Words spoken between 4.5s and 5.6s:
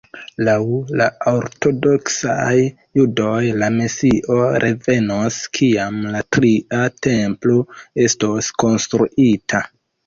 revenos,